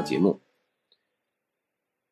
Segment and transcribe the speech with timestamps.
[0.00, 0.40] 节目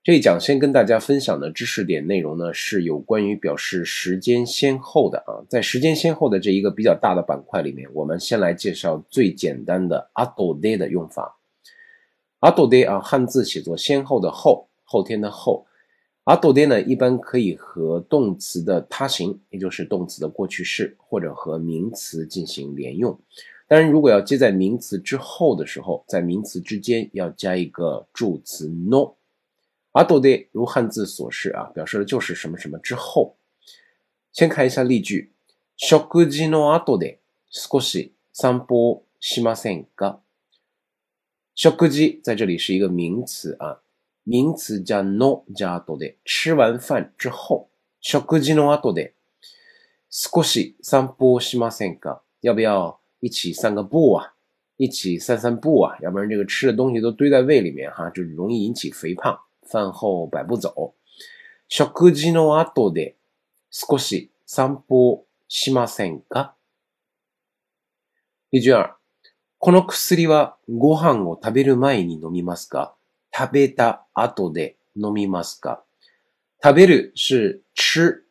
[0.03, 5.45] 这一讲先跟大家分享的知识点内容呢，是有关于表示时间先后的啊。
[5.51, 11.37] 在时间先后的这一个比较大的板块里面，我们先来介绍最简单的“d a y 的用法。
[12.41, 15.67] d a y 啊，汉字写作“先后”的“后”，后天的“后”。
[16.25, 23.19] d a y 呢，一般可以和动词的他形，也就是动词的过去式，或者和名词进行连用。
[23.69, 29.13] 当然，如果要接在名词之后的时候，在名词之间要加一个助词 no，
[29.93, 33.37] あとで，如汉字所示啊，表示的就是什么什么之后。
[34.33, 35.33] 先看一下例句：
[35.77, 37.19] 食事のあとで
[37.51, 40.21] 少し散歩しませんか？
[41.55, 43.83] 食事在这里是一个名词啊，
[44.23, 47.69] 名词加 no 加あと吃完饭之后，
[48.01, 49.13] 食事のあとで
[50.09, 52.21] 少し散歩しませんか？
[52.41, 52.98] 要不要？
[53.21, 54.35] 一起散个步啊，
[54.77, 59.39] 一起散散步啊，要不然这个吃的东西都堆在胃里面哈，就容易引起肥胖。
[59.63, 60.95] 饭后百步走，
[61.69, 61.85] 食
[62.15, 63.17] 事のあとで
[63.71, 66.55] 少し散歩しませんか？
[68.51, 68.97] 第二，
[69.59, 72.95] この薬はご飯を食べる前に飲みますか？
[73.31, 75.83] 食べたあとで飲みますか？
[76.63, 78.27] 食べる是吃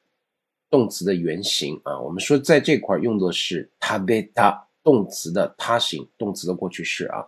[0.71, 4.66] 动词的原形啊，我们说在这块儿用的是食べた。
[4.89, 7.27] 动词的他形，动词的过去式啊。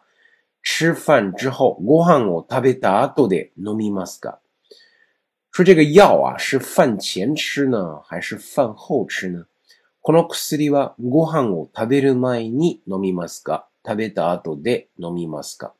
[0.63, 4.37] 吃饭之后，ご飯を食べた後で飲みますか？
[5.51, 9.45] 说这个药啊，是饭前吃呢，还是饭后吃呢？
[10.01, 13.65] この薬はご飯を食べる前に飲みますか？
[13.85, 15.73] 食べた後で飲みますか？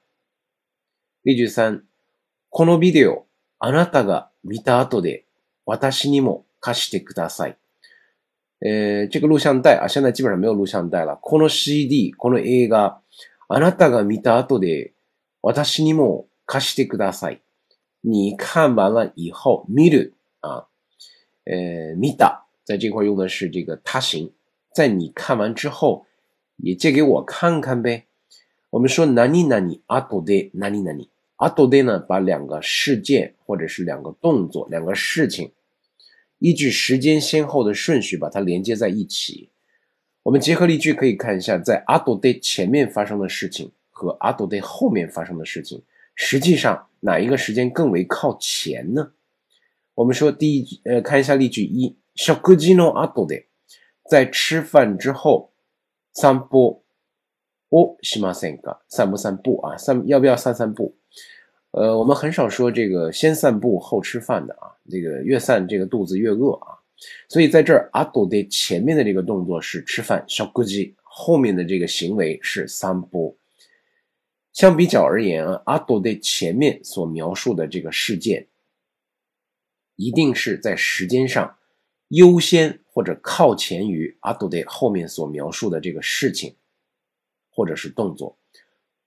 [1.24, 1.84] 例3三，
[2.50, 3.26] このビデオ、
[3.60, 5.26] あなたが見た後で
[5.66, 7.58] 私にも貸してください。
[8.62, 11.18] えー、这个录像带啊，现在基本上没有录像带了。
[11.22, 13.00] この CD、この映画、
[13.48, 14.92] あなたが見た後で、
[15.42, 17.42] 私にも貸してください。
[18.04, 20.12] 你看完了以后，見る
[20.42, 20.68] 啊，
[21.46, 24.30] 呃，見た，在这块用的是这个他行，
[24.76, 26.06] 在你看完之后，
[26.58, 28.08] 也借给我看看呗。
[28.72, 35.50] 我们说何々後で何々，後で呢，把两个事件或者是两个动作、两个事情。
[36.42, 39.50] 依据时间先后的顺序把它连接在一起。
[40.24, 45.82] 我们结合例句可以看一下，在阿多的前面发生的事情和阿多的后面发生的事情，
[46.16, 49.12] 实际上哪一个时间更为靠前呢？
[49.96, 53.46] 我们说第一，句，呃，看一下例句一，食後の阿多で，
[54.10, 55.52] 在吃饭之后
[56.14, 56.84] 散步。
[57.72, 60.96] 哦，しません散不散步啊，散要不要散散步？
[61.80, 66.76] 呃，我们很少说这个先散步后吃饭的啊，这个越散这个肚子越饿啊，
[67.30, 73.38] 所以在这儿阿斗的前面的这个动作是吃饭，小估计后面的这个行为是散步。
[74.52, 78.46] 相比较而言啊，阿斗的前面所描述的这个事件，
[79.96, 81.56] 一定是在时间上
[82.10, 86.54] 优先或者靠前于阿斗的后面所描述的这个事情
[87.50, 88.38] 或者是动作。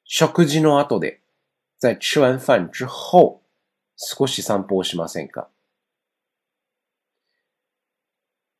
[0.06, 1.18] 小估计的阿多的。
[1.82, 3.40] 在吃完饭之后，
[3.96, 5.48] 少し散歩しませんか？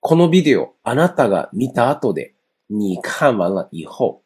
[0.00, 2.34] このビデオあなたが見た後で、
[2.68, 4.22] 你看完了以后，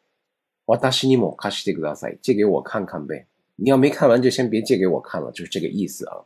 [0.65, 2.17] 私にも貸してください。
[2.25, 3.27] 借给我看看呗。
[3.57, 6.25] 你要没看完就先别借给我看了，就是这个意思啊。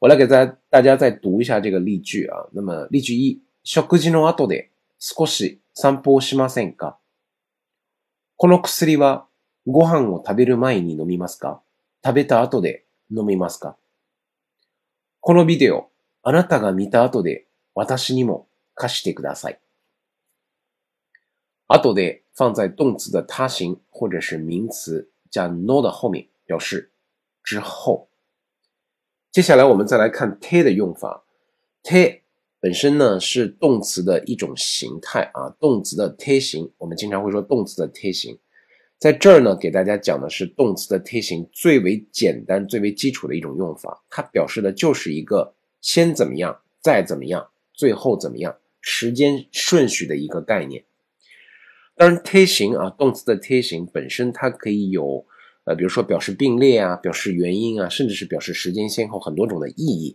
[0.00, 2.46] 我来给大家大家再读一下这个例句啊。
[2.52, 4.60] 那么例句一，ので
[4.98, 6.98] 少し散歩しませんか？
[8.36, 9.24] この薬は
[9.66, 11.62] ご飯を食べる前に飲みますか？
[12.02, 12.84] 食べた後で
[13.14, 13.76] 飲みますか
[15.20, 15.90] このビデオ、
[16.22, 17.44] あなたが見た後で
[17.74, 19.60] 私にも貸してください。
[21.68, 26.90] 後で放在動詞的他形或者是名詞加 no 的后面，表示
[27.44, 28.08] 之后。
[29.30, 31.22] 接下来我们再来看 te 的用法。
[31.82, 32.22] te
[32.60, 38.38] 本身呢是动词的一种形态啊，动词的 te 形，我们经常会说动词的 te 形。
[39.00, 50.84] 在这儿呢，给大家讲的是动词的梯形最为简单、最为基础的一种用法，它表示的就是一个先怎么样，再怎么样，最后怎么样，时间顺序的一个概念。
[51.96, 55.24] 当然，o n 啊，动词的 tation 本身它可以有，
[55.64, 60.14] 呃，比如说表示并列啊，表示原因啊，甚至是表示时间先后很多种的意义。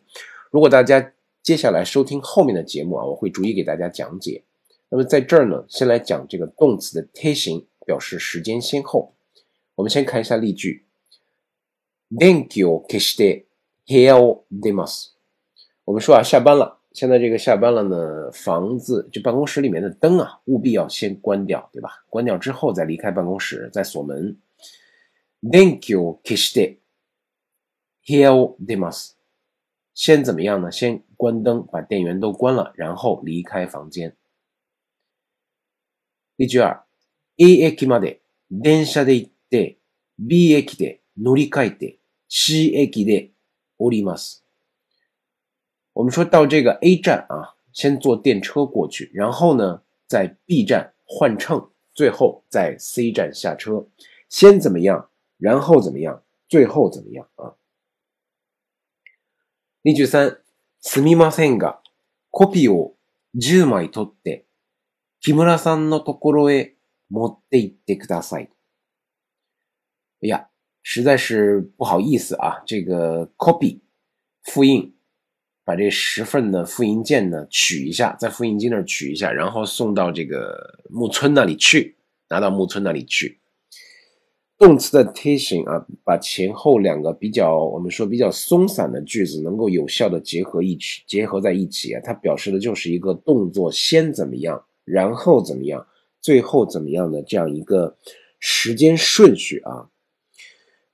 [0.51, 1.11] 如果大家
[1.41, 4.43] 接下来收听后面的节目啊，我会逐一给大家讲解。
[4.89, 7.65] 那么在这儿呢，先来讲这个动词的贴型。
[7.85, 9.13] 表示时间先后，
[9.75, 10.83] 我们先看一下例句。
[12.09, 13.45] 電球消して、
[13.87, 15.13] 部屋を出ます。
[15.85, 22.03] 我们说啊，下班了，现在这个下班了呢，房子就办公室里面的灯啊，务必要先关掉，对吧？
[22.09, 24.35] 关掉之后再离开办公室，再锁门。
[25.41, 26.77] 電球消して、
[28.07, 29.13] 部屋を出ます。
[29.93, 30.71] 先怎么样呢？
[30.71, 34.15] 先关灯，把电源都关了，然后离开房间。
[36.35, 36.84] 例句二。
[37.37, 39.77] A 駅まで電車で行って、
[40.19, 41.97] B 駅で乗り換えて、
[42.29, 43.31] C 駅で
[43.77, 44.45] 降ります。
[45.93, 53.85] 我们说到这个 A 站啊，先坐电车过去，然后呢，在 B 站换乘，最后在 C 站下车。
[54.29, 57.55] 先怎么样，然后怎么样，最后怎么样啊？
[59.83, 60.41] 二十三、
[60.81, 61.79] すみませんが、
[62.31, 62.95] コピーを
[63.35, 64.45] 10枚取って、
[65.21, 66.74] 木村さんのところへ
[67.09, 68.43] Monday Dec.26。
[68.43, 68.49] 哎
[70.27, 70.49] 呀，
[70.81, 72.63] 实在是不好意思啊！
[72.65, 73.79] 这个 copy
[74.43, 74.95] 复印，
[75.63, 81.97] 把这十份的复印件呢取一下，在复印机那儿取一下，然后送到这个木村那里去，
[82.29, 83.39] 拿到木村那里去。
[84.57, 95.85] 动词的 tension 啊，把前后两个比较我们说比较松散的句子能够有效的结合一起结合在一起啊，它表示的就是一个动作先怎么样，然后怎么样。
[96.25, 97.97] 最后怎么样的这样一个
[98.39, 99.89] 时间顺序啊，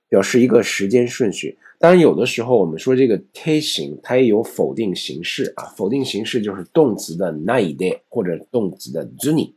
[0.06, 1.56] 表示一个时间顺序。
[1.78, 5.64] 当然，有的时候我们说这个 T a 型，它也有否定形式啊。
[5.74, 9.54] 否定形式就是动词的 n i い e 或者动词的 u n i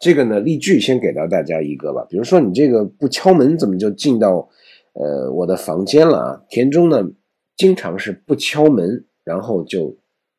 [0.00, 2.06] 这个呢，例句先给到大家一个吧。
[2.08, 4.48] 比如说，你这个不敲门怎么就进到
[4.94, 6.40] 呃我的房间了啊？
[6.48, 7.06] 田中呢，
[7.54, 9.94] 经常是不敲门，然后就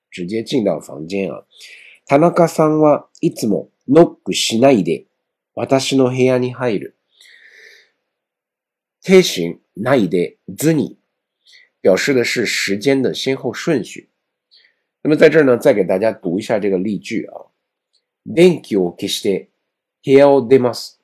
[0.10, 1.44] 直接进到房间啊。
[2.08, 5.06] 田中さんはいつもノックしないで、
[5.56, 6.98] 私の部屋に入る。
[9.04, 10.98] 停止ないでずに
[11.86, 14.10] 表示的是时间的先后顺序。
[15.04, 17.48] 那么在这儿呢，再给大家读一下这个例句啊。
[18.26, 19.48] 電気を消して
[20.04, 21.00] 部屋を出ます。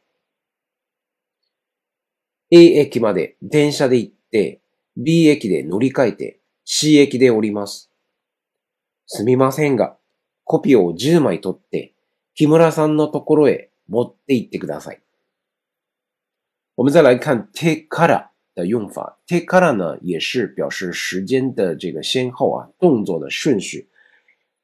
[2.51, 4.59] A 駅まで電車で行って、
[4.97, 7.89] B 駅で乗り換えて、C 駅で降ります。
[9.07, 9.95] すみませんが、
[10.43, 11.92] コピーを10枚取って、
[12.35, 15.01] 木村さんのところへ持って行ってください。
[16.75, 19.15] 我们再来看 te てか a 的用法。
[19.27, 23.87] t てか a 呢也是表示时间的这个先后啊，动作的顺序。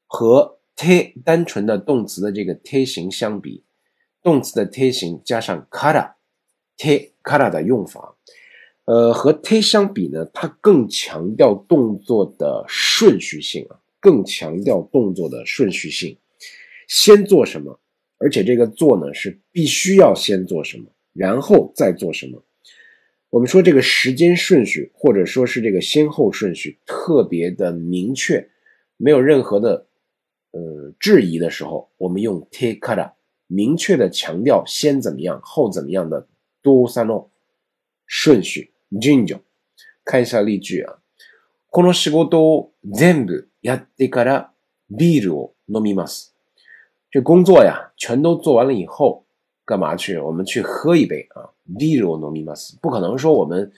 [0.08, 3.62] 和 te 单纯的动词的这个て形相比，
[4.20, 6.14] 动词的て形加上 t から、
[6.76, 8.16] てか a 的用法，
[8.86, 16.18] 呃，和て相比呢，它更强调动作的顺序性啊，更强调动作的顺序性。
[16.90, 17.78] 先做什么，
[18.18, 22.42] 而且这个做呢是必须要先做什么，然后再做什么。
[23.28, 28.44] 我们说这个时间顺序或者说是这个先后顺序特别的明确，
[28.96, 29.86] 没有任何的
[30.50, 33.12] 呃质疑的时候，我们用 te a k から
[33.46, 36.26] 明确的强调先怎么样后怎么样的
[36.60, 37.30] 多三诺
[38.04, 38.72] 顺序。
[39.00, 39.40] g i n g o
[40.04, 40.98] 看一下例句啊，
[41.70, 44.48] この仕事を全部やってから
[44.90, 46.30] ビールを飲みます。
[47.10, 49.24] 这工作呀，全都做完了以后，
[49.64, 50.16] 干嘛去？
[50.18, 51.42] 我们去喝一杯啊！
[51.76, 52.76] ビールを飲みます。
[52.80, 53.70] 不可能说我们，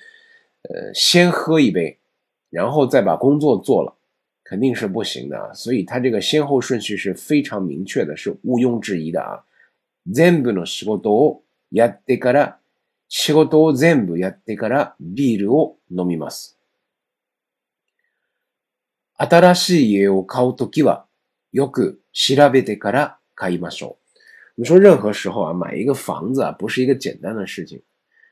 [0.69, 1.99] 呃，先喝一杯，
[2.51, 3.95] 然后再把工作做了，
[4.45, 5.55] 肯定是不行的。
[5.55, 9.43] 所以它这个先后顺序是非常明确的，是毋庸置疑的啊！
[10.15, 11.41] 全部の仕事を
[11.71, 12.57] やってから、
[13.09, 16.55] 仕事を全部やってからビールを飲みます。
[19.17, 21.07] 新しい家を買うときは
[21.53, 23.17] よく調べてから。
[23.43, 27.83] 卡伊马手，我们说任何时候啊，买一个房子啊，不是一个简单的事情。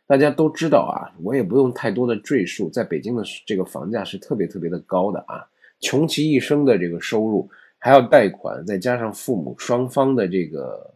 [0.07, 5.45] 大家都知道啊，我也不用太多的赘述，在北京的这个房价是特别特别的高的啊，
[5.81, 7.49] 穷其一生的这个收入
[7.79, 10.95] 还要贷款，再加上父母双方的这个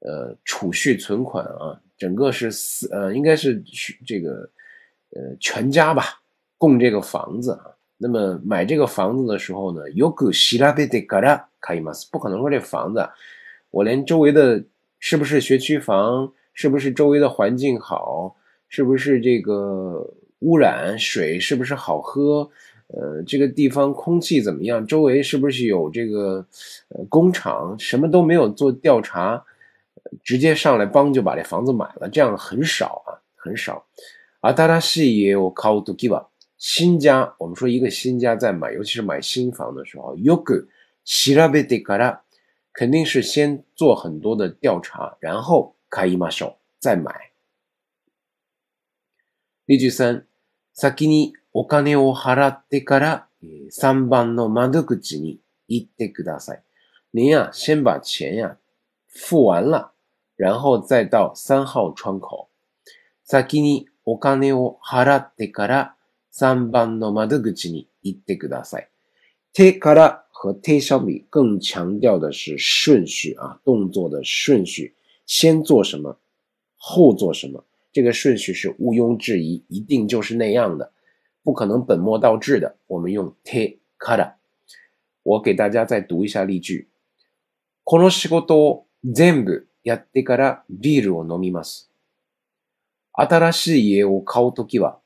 [0.00, 3.62] 呃储蓄存款啊，整个是四呃，应该是
[4.04, 4.40] 这个
[5.10, 6.02] 呃全家吧
[6.58, 7.66] 供这个房子啊。
[8.02, 13.06] 那么买这个房子的时候呢，有够稀拉的的疙瘩，卡伊马斯不可能说这房子，
[13.70, 14.64] 我连周围的
[15.00, 18.34] 是不是学区房，是不是周围的环境好，
[18.70, 22.48] 是不是这个污染水是不是好喝，
[22.86, 26.46] 呃，这个地方空气怎么样，周围是不是有这个
[26.88, 29.44] 呃工厂，什么都没有做调查，
[30.24, 33.84] 直接上来帮就把这房子买了，这样很少啊，很少。
[34.40, 36.29] アダラシエオカウトギバ
[36.60, 40.68] 新家、我们说一个新家在买，尤其是买新房的时候，よく
[41.06, 42.20] 調べてから、
[42.74, 47.32] 肯定是先做很多的调查，然后買いましょう，再买。
[49.64, 50.26] 例句三、
[50.74, 56.62] 先にお金を払ってから、3番の窓口に行ってください。
[57.10, 58.58] 您呀、先把钱呀、
[59.06, 59.94] 付完了，
[60.36, 62.50] 然后再到3号窗口。
[63.24, 65.96] 先にお金を払ってから
[66.40, 68.88] 三番の窓口に行ってください。
[69.52, 74.94] 手から和手相比更强调的是顺序啊，动作的顺序，
[75.26, 76.16] 先做什么，
[76.78, 80.90] 后做什么，这个顺序是毋庸置疑，一定就是那样的，
[81.42, 82.74] 不可能本末倒置的。
[82.86, 84.36] 我们用てから，
[85.22, 86.88] 我给大家再读一下例句。
[87.84, 91.90] この仕事を全部やってからビールを飲みます。
[93.12, 94.98] 新しい家を買うときは。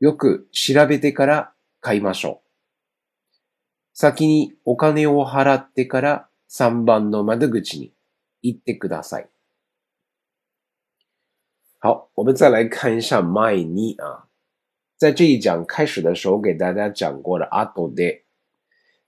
[0.00, 2.48] よく調べてから買いましょう。
[3.94, 7.92] 先にお金を払ってから3番の窓口に
[8.42, 9.28] 行ってください。
[11.80, 14.26] 好，我们再来看一下卖你啊，
[14.96, 18.22] 在这一讲开始的时候给大家讲过了後で。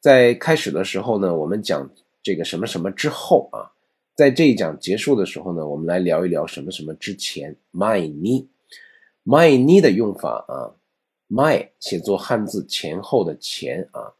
[0.00, 1.88] 在开始的时候呢，我们讲
[2.22, 3.70] 这个什么什么之后啊，
[4.16, 8.48] 在这一讲结束的时候呢，我们来聊一聊什么什么之前卖你
[9.24, 10.74] 卖你的用法啊。
[11.30, 14.12] my 写作汉字前后的前啊，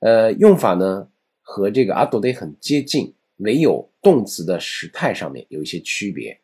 [0.00, 1.08] 呃，用法呢
[1.42, 6.38] 和这个 a g 得 d 很接近，唯有动词的时态上面有一些区别。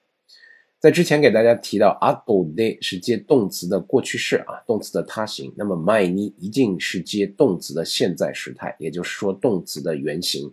[0.78, 5.52] 在之前给大家提到 a g 得 d 是接动词的过去式啊，动词的他形。
[5.54, 10.50] 那么 my n 一定是接动词的现在时态，也就是说动词的原形。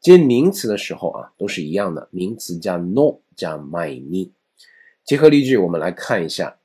[0.00, 4.30] 接名词的时候啊，都是一样的，名词加 no 加 my n
[5.04, 6.58] 结合例句，我们来看一下，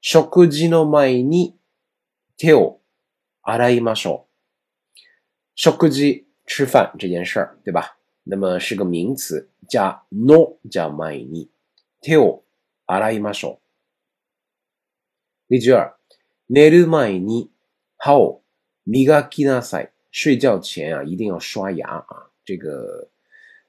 [0.00, 0.24] 食事
[0.68, 1.54] の my ni。
[2.34, 2.34] 手，洗
[3.76, 4.08] 一洗。
[5.54, 7.96] 小谷鸡吃饭这件事儿，对吧？
[8.24, 11.48] 那么是个名词加 no 加ゃ前に
[12.00, 12.42] 手を
[12.86, 13.58] 洗いましょう。
[15.46, 15.94] 例句二：
[16.48, 17.52] 寝る前に
[17.98, 18.42] 歯を
[18.84, 19.90] 磨きなさい。
[20.10, 22.30] 睡觉前啊，一定要刷牙啊。
[22.44, 23.08] 这个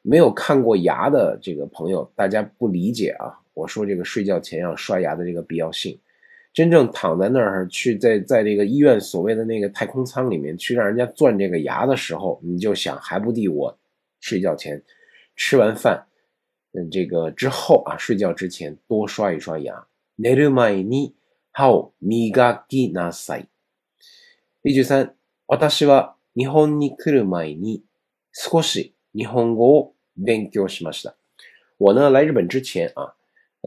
[0.04, 3.40] 没有看过牙的这个朋友，大家不理解啊。
[3.56, 6.00] 我说这个睡觉前要刷牙的这个必要性。
[6.56, 13.78] 真正躺在那儿去，在在这个医院所谓的那个太空舱里面去让人家钻这个牙的时候，你就想还不抵我
[14.22, 14.82] 睡觉前
[15.36, 16.08] 吃完饭
[16.72, 19.86] 嗯，这个之后啊睡觉之前多刷一刷牙。
[20.16, 20.44] 例句
[24.82, 25.14] 三，
[31.78, 33.15] 我呢来日本之前啊。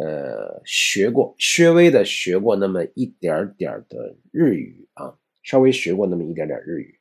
[0.01, 5.13] 呃，学过，稍微的学过那么一点点的日语啊，
[5.43, 6.97] 稍微学过那么一点点日语。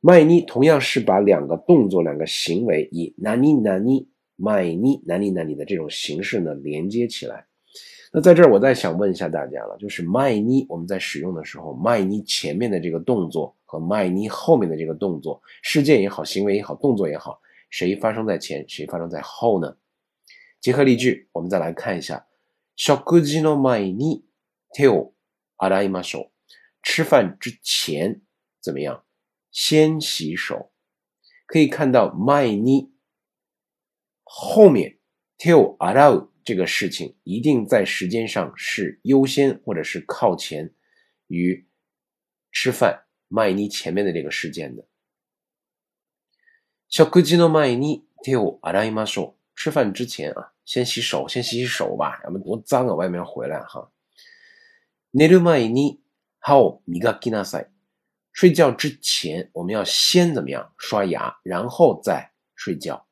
[0.00, 7.46] 卖妮同样是把两个动作、两个行为以“南妮 n a 卖 i nani 的这种形式呢连接起来。
[8.12, 19.76] 那在这儿，我再想问一下大家了，就是卖妮，我们在使用的时候，卖妮前面的这个动作和卖妮后面的这个动作，事件也好，行为也好，动作也好，谁发生在前，谁发生在后呢？
[20.64, 22.26] 结合例句，我们再来看一下：
[22.74, 24.24] 食事の前に
[24.72, 25.12] 手を
[25.58, 26.28] 洗いましょう。
[26.82, 28.22] 吃饭之前
[28.62, 29.04] 怎么样？
[29.50, 30.72] 先洗手。
[31.44, 32.94] 可以看到，麦尼
[34.22, 34.98] 后面
[35.38, 40.72] “手”这个事情一定在时间上是优先或者是靠前
[41.26, 41.66] 于
[42.50, 44.82] 吃饭麦尼前面的这个事件的。
[46.88, 49.34] 食事の前に手を洗いましょう。
[49.54, 50.53] 吃饭之前啊。
[50.64, 52.94] 先洗手，先洗洗手吧，要不多脏啊！
[52.94, 53.90] 外面回来哈。
[55.10, 55.28] 你
[56.40, 57.70] 好，你个吉纳塞。
[58.32, 60.74] 睡觉之前，我们要先怎么样？
[60.78, 63.06] 刷牙，然后再睡觉。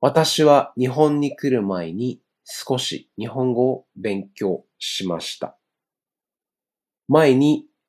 [0.00, 2.20] 我大西哇，你和你可的买尼，
[2.66, 5.54] 可是，你和我，边叫西马西达。
[7.06, 7.30] 买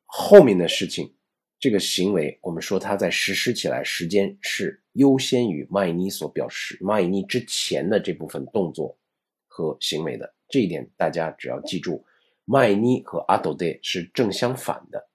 [0.06, 1.16] 后面的事情，
[1.60, 4.83] 这个行为，我们说它在实施起来时间是。
[4.94, 8.98] 优先于麦尼所表示麦尼之前的这部分动作
[9.48, 12.06] 和行为的这一点，大家只要记住，
[12.46, 15.10] 麦尼和阿都代是正相反的。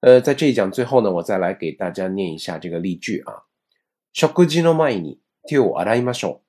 [0.00, 3.44] 呃，在这一讲最后呢，我再来给大家念一下这个例句啊：，
[4.12, 6.40] 食事の前に手を洗いましょう。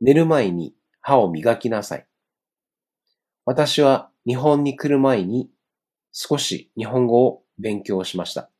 [0.00, 2.06] 寝る前に歯を磨きなさい。
[3.44, 5.50] 私は日本に来る前に
[6.12, 8.53] 少し日本語を勉強しました。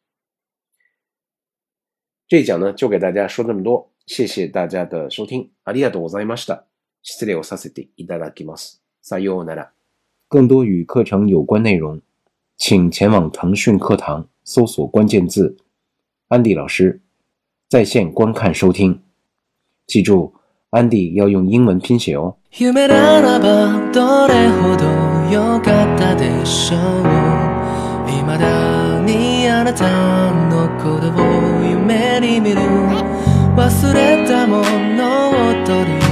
[2.29, 5.51] 这一讲呢，就给大家说这么多，谢谢大家的收听。
[5.65, 6.65] ありがとうございました。
[7.03, 8.81] 失礼をさせていただきます。
[9.03, 9.69] さようなら。
[10.29, 12.01] 更多与课程有关内容，
[12.57, 15.55] 请前往腾讯课堂搜索关键字
[16.29, 17.03] “安迪老师”，
[17.69, 19.03] 在线观看收听。
[19.87, 20.33] 记住，
[20.71, 22.39] 安迪要用英文拼写哦。
[32.21, 32.61] に見る
[33.57, 34.63] 忘れたも
[34.97, 36.04] のを取り